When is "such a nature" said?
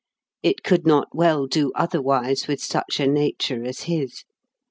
2.59-3.63